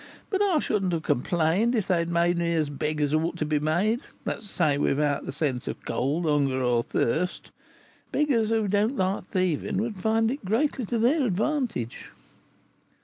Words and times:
But 0.31 0.41
I 0.41 0.57
should 0.57 0.81
not 0.81 0.93
have 0.93 1.03
complained 1.03 1.75
if 1.75 1.87
they 1.87 1.99
had 1.99 2.09
made 2.09 2.39
me 2.39 2.55
as 2.55 2.71
beggars 2.71 3.13
ought 3.13 3.37
to 3.37 3.45
be 3.45 3.59
made; 3.59 3.99
that 4.25 4.39
is 4.39 4.45
to 4.45 4.49
say, 4.49 4.77
without 4.79 5.25
the 5.27 5.31
sense 5.31 5.67
of 5.67 5.85
cold, 5.85 6.25
hunger, 6.25 6.59
or 6.63 6.81
thirst. 6.81 7.51
Beggars 8.11 8.49
who 8.49 8.67
don't 8.67 8.97
like 8.97 9.27
thieving 9.27 9.77
would 9.77 9.99
find 9.99 10.31
it 10.31 10.43
greatly 10.43 10.87
to 10.87 10.97
their 10.97 11.23
advantage." 11.27 12.09